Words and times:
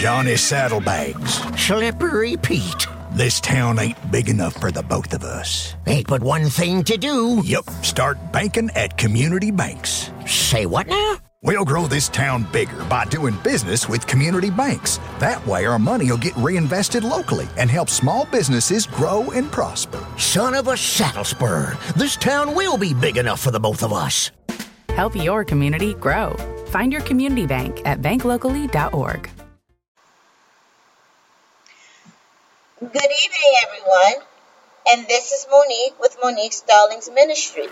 Johnny 0.00 0.34
Saddlebags. 0.34 1.42
Slippery 1.60 2.38
Pete. 2.38 2.86
This 3.12 3.38
town 3.38 3.78
ain't 3.78 4.10
big 4.10 4.30
enough 4.30 4.54
for 4.54 4.70
the 4.70 4.82
both 4.82 5.12
of 5.12 5.24
us. 5.24 5.74
Ain't 5.86 6.06
but 6.06 6.22
one 6.22 6.48
thing 6.48 6.82
to 6.84 6.96
do. 6.96 7.42
Yep, 7.44 7.68
start 7.82 8.32
banking 8.32 8.70
at 8.74 8.96
community 8.96 9.50
banks. 9.50 10.10
Say 10.24 10.64
what 10.64 10.86
now? 10.86 11.18
We'll 11.42 11.66
grow 11.66 11.86
this 11.86 12.08
town 12.08 12.46
bigger 12.50 12.82
by 12.84 13.04
doing 13.04 13.36
business 13.44 13.90
with 13.90 14.06
community 14.06 14.48
banks. 14.48 14.98
That 15.18 15.46
way, 15.46 15.66
our 15.66 15.78
money 15.78 16.10
will 16.10 16.16
get 16.16 16.34
reinvested 16.38 17.04
locally 17.04 17.48
and 17.58 17.70
help 17.70 17.90
small 17.90 18.24
businesses 18.24 18.86
grow 18.86 19.30
and 19.32 19.52
prosper. 19.52 20.02
Son 20.16 20.54
of 20.54 20.68
a 20.68 20.78
saddle 20.78 21.24
spur. 21.24 21.76
This 21.94 22.16
town 22.16 22.54
will 22.54 22.78
be 22.78 22.94
big 22.94 23.18
enough 23.18 23.40
for 23.40 23.50
the 23.50 23.60
both 23.60 23.82
of 23.82 23.92
us. 23.92 24.30
Help 24.94 25.14
your 25.14 25.44
community 25.44 25.92
grow. 25.92 26.36
Find 26.68 26.90
your 26.90 27.02
community 27.02 27.44
bank 27.44 27.82
at 27.84 28.00
banklocally.org. 28.00 29.30
Good 32.80 32.88
evening, 32.94 33.52
everyone. 33.66 34.26
And 34.90 35.06
this 35.06 35.32
is 35.32 35.46
Monique 35.50 36.00
with 36.00 36.16
Monique 36.22 36.54
Stallings 36.54 37.10
Ministries. 37.10 37.66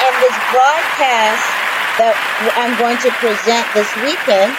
And 0.00 0.14
this 0.22 0.32
broadcast 0.48 1.44
that 2.00 2.16
I'm 2.56 2.78
going 2.78 2.96
to 2.96 3.10
present 3.20 3.68
this 3.74 3.94
weekend 4.00 4.56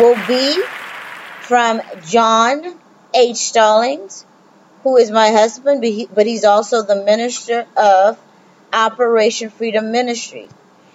will 0.00 0.14
be 0.28 0.62
from 1.40 1.82
John 2.06 2.78
H. 3.12 3.38
Stallings, 3.38 4.24
who 4.84 4.98
is 4.98 5.10
my 5.10 5.30
husband, 5.30 5.80
but, 5.80 5.90
he, 5.90 6.06
but 6.06 6.26
he's 6.26 6.44
also 6.44 6.82
the 6.82 7.02
minister 7.02 7.66
of 7.76 8.20
Operation 8.72 9.50
Freedom 9.50 9.90
Ministry. 9.90 10.48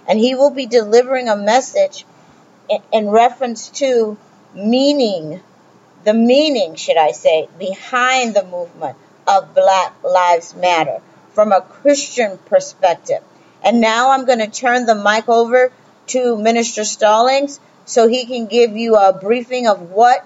And 0.08 0.18
he 0.18 0.34
will 0.34 0.52
be 0.52 0.66
delivering 0.66 1.28
a 1.28 1.36
message 1.36 2.06
in 2.94 3.10
reference 3.10 3.68
to 3.82 4.18
meaning, 4.54 5.42
the 6.04 6.14
meaning, 6.14 6.76
should 6.76 6.98
I 6.98 7.12
say, 7.12 7.48
behind 7.58 8.36
the 8.36 8.44
movement 8.46 8.98
of 9.28 9.54
Black 9.54 9.94
Lives 10.04 10.56
Matter 10.56 11.02
from 11.34 11.52
a 11.52 11.62
Christian 11.62 12.38
perspective. 12.38 13.24
And 13.64 13.80
now 13.80 14.12
I'm 14.12 14.26
going 14.26 14.40
to 14.40 14.48
turn 14.48 14.86
the 14.86 14.96
mic 14.96 15.30
over 15.30 15.72
to 16.08 16.38
Minister 16.38 16.84
Stallings 16.84 17.60
so 17.86 18.08
he 18.08 18.26
can 18.26 18.48
give 18.48 18.76
you 18.76 18.96
a 18.96 19.14
briefing 19.14 19.68
of 19.68 19.92
what 19.92 20.26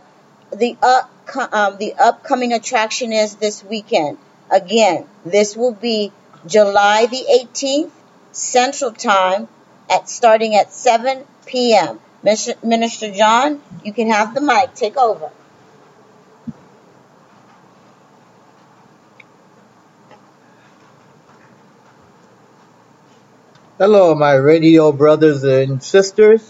the 0.56 0.78
up, 0.82 1.10
um, 1.52 1.78
the 1.78 1.94
upcoming 1.94 2.54
attraction 2.54 3.12
is 3.12 3.36
this 3.36 3.64
weekend. 3.64 4.17
Again, 4.52 5.06
this 5.26 5.56
will 5.58 5.73
be 5.73 6.12
July 6.45 7.08
the 7.08 7.26
18th, 7.54 7.92
Central 8.32 8.92
Time, 8.92 9.48
at 9.89 10.08
starting 10.10 10.56
at 10.56 10.72
7 10.72 11.23
p.m. 11.45 12.00
Minister 12.26 13.12
John, 13.12 13.62
you 13.84 13.94
can 13.94 14.09
have 14.09 14.34
the 14.34 14.42
mic. 14.42 14.73
Take 14.73 14.98
over. 14.98 15.30
Hello, 23.78 24.16
my 24.16 24.34
radio 24.34 24.92
brothers 24.92 25.44
and 25.44 25.84
sisters. 25.84 26.42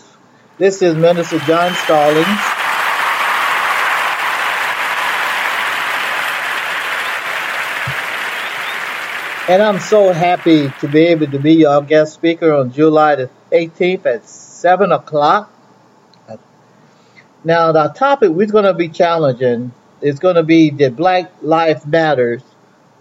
This 0.58 0.82
is 0.82 0.96
Minister 0.96 1.40
John 1.40 1.74
Stallings. 1.74 2.26
And 9.50 9.62
I'm 9.62 9.80
so 9.80 10.14
happy 10.14 10.70
to 10.80 10.88
be 10.88 11.02
able 11.08 11.28
to 11.28 11.40
be 11.40 11.56
your 11.56 11.82
guest 11.82 12.14
speaker 12.14 12.54
on 12.54 12.72
July 12.72 13.16
the 13.16 13.30
18th 13.52 14.06
at 14.06 14.26
7 14.26 14.94
o'clock. 14.94 15.55
Now, 17.46 17.72
the 17.72 17.90
topic 17.90 18.32
we're 18.32 18.48
going 18.48 18.66
to 18.66 18.74
be 18.74 18.90
challenging 18.90 19.72
is 20.02 20.18
going 20.18 20.34
to 20.34 20.42
be 20.42 20.72
the 20.72 20.90
Black 20.90 21.32
Lives 21.44 21.86
Matters 21.86 22.42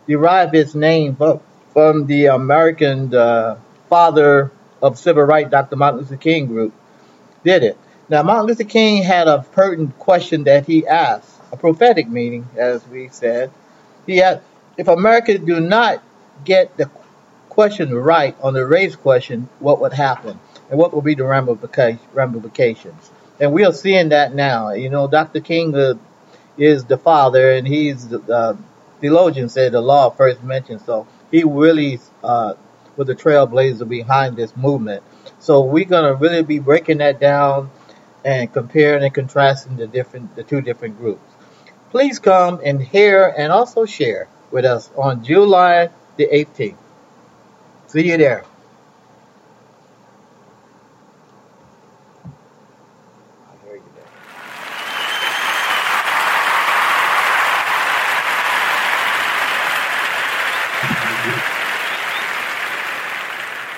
derive 0.06 0.52
its 0.52 0.74
name 0.74 1.16
from 1.72 2.06
the 2.06 2.26
American 2.26 3.14
uh, 3.14 3.56
father 3.88 4.52
of 4.82 4.98
civil 4.98 5.22
rights, 5.22 5.50
Dr. 5.50 5.76
Martin 5.76 6.00
Luther 6.00 6.18
King 6.18 6.44
group, 6.48 6.74
did 7.42 7.62
it. 7.62 7.78
Now, 8.10 8.22
Martin 8.22 8.46
Luther 8.46 8.64
King 8.64 9.02
had 9.02 9.28
a 9.28 9.46
pertinent 9.52 9.98
question 9.98 10.44
that 10.44 10.66
he 10.66 10.86
asked, 10.86 11.40
a 11.50 11.56
prophetic 11.56 12.06
meaning, 12.06 12.46
as 12.54 12.86
we 12.88 13.08
said. 13.08 13.50
He 14.06 14.20
asked, 14.20 14.42
if 14.76 14.88
America 14.88 15.38
do 15.38 15.58
not 15.58 16.02
get 16.44 16.76
the 16.76 16.90
question 17.48 17.94
right 17.94 18.36
on 18.42 18.52
the 18.52 18.66
race 18.66 18.94
question, 18.94 19.48
what 19.60 19.80
would 19.80 19.94
happen? 19.94 20.38
And 20.68 20.78
what 20.78 20.92
will 20.92 21.00
be 21.00 21.14
the 21.14 21.24
ramifications? 21.24 23.10
And 23.40 23.52
we 23.52 23.64
are 23.64 23.72
seeing 23.72 24.10
that 24.10 24.34
now. 24.34 24.72
You 24.72 24.90
know, 24.90 25.08
Dr. 25.08 25.40
King 25.40 25.74
uh, 25.74 25.94
is 26.56 26.84
the 26.84 26.96
father, 26.96 27.52
and 27.52 27.66
he's 27.66 28.08
the 28.08 28.20
uh, 28.32 28.56
theologian 29.00 29.48
said 29.48 29.72
the 29.72 29.80
law 29.80 30.10
first 30.10 30.42
mentioned. 30.42 30.82
So 30.82 31.06
he 31.30 31.44
really 31.44 32.00
uh, 32.22 32.54
with 32.96 33.08
the 33.08 33.14
trailblazer 33.14 33.88
behind 33.88 34.36
this 34.36 34.56
movement. 34.56 35.02
So 35.40 35.62
we're 35.62 35.84
gonna 35.84 36.14
really 36.14 36.42
be 36.42 36.58
breaking 36.58 36.98
that 36.98 37.20
down 37.20 37.70
and 38.24 38.52
comparing 38.52 39.02
and 39.02 39.12
contrasting 39.12 39.76
the 39.76 39.86
different 39.86 40.36
the 40.36 40.44
two 40.44 40.60
different 40.60 40.98
groups. 40.98 41.22
Please 41.90 42.18
come 42.18 42.60
and 42.64 42.80
hear 42.80 43.32
and 43.36 43.52
also 43.52 43.84
share 43.84 44.28
with 44.50 44.64
us 44.64 44.90
on 44.96 45.24
July 45.24 45.90
the 46.16 46.26
18th. 46.26 46.76
See 47.88 48.10
you 48.10 48.16
there. 48.16 48.44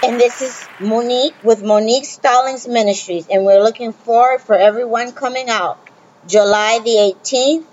And 0.07 0.21
this 0.21 0.41
is 0.41 0.69
Monique 0.79 1.35
with 1.43 1.65
Monique 1.65 2.05
Stallings 2.05 2.69
Ministries. 2.69 3.27
And 3.27 3.45
we're 3.45 3.61
looking 3.61 3.93
forward 3.93 4.41
for 4.41 4.55
everyone 4.55 5.11
coming 5.11 5.49
out 5.49 5.81
July 6.29 6.79
the 6.79 7.13
18th 7.25 7.65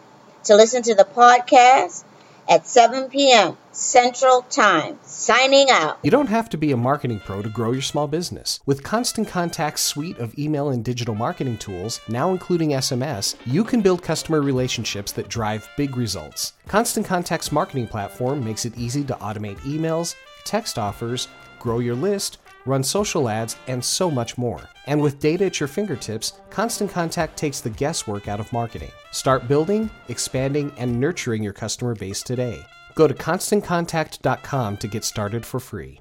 to 0.45 0.55
listen 0.55 0.81
to 0.81 0.95
the 0.95 1.03
podcast 1.03 2.03
at 2.49 2.65
7 2.65 3.11
p.m. 3.11 3.55
Central 3.71 4.41
Time. 4.49 4.97
Signing 5.03 5.67
out. 5.69 5.99
You 6.01 6.09
don't 6.09 6.25
have 6.25 6.49
to 6.49 6.57
be 6.57 6.71
a 6.71 6.75
marketing 6.75 7.19
pro 7.19 7.43
to 7.43 7.49
grow 7.49 7.71
your 7.71 7.83
small 7.83 8.07
business. 8.07 8.61
With 8.65 8.81
Constant 8.81 9.27
Contact's 9.27 9.83
suite 9.83 10.17
of 10.17 10.35
email 10.35 10.69
and 10.69 10.83
digital 10.83 11.13
marketing 11.13 11.59
tools, 11.59 12.01
now 12.07 12.31
including 12.31 12.69
SMS, 12.69 13.35
you 13.45 13.63
can 13.63 13.81
build 13.81 14.01
customer 14.01 14.41
relationships 14.41 15.11
that 15.11 15.29
drive 15.29 15.69
big 15.77 15.95
results. 15.95 16.53
Constant 16.67 17.05
Contact's 17.05 17.51
marketing 17.51 17.87
platform 17.87 18.43
makes 18.43 18.65
it 18.65 18.75
easy 18.75 19.03
to 19.03 19.13
automate 19.17 19.57
emails, 19.57 20.15
text 20.45 20.79
offers, 20.79 21.27
grow 21.63 21.79
your 21.79 21.95
list, 21.95 22.39
run 22.65 22.83
social 22.83 23.29
ads, 23.29 23.55
and 23.67 23.83
so 23.83 24.11
much 24.11 24.37
more. 24.37 24.61
And 24.85 25.01
with 25.01 25.19
data 25.19 25.45
at 25.45 25.59
your 25.59 25.69
fingertips, 25.69 26.33
Constant 26.49 26.91
Contact 26.91 27.37
takes 27.37 27.61
the 27.61 27.69
guesswork 27.69 28.27
out 28.27 28.41
of 28.41 28.51
marketing. 28.51 28.91
Start 29.11 29.47
building, 29.47 29.89
expanding, 30.09 30.73
and 30.77 30.99
nurturing 30.99 31.41
your 31.41 31.53
customer 31.53 31.95
base 31.95 32.21
today. 32.21 32.65
Go 32.95 33.07
to 33.07 33.13
constantcontact.com 33.13 34.77
to 34.77 34.87
get 34.87 35.03
started 35.05 35.45
for 35.45 35.59
free. 35.59 35.91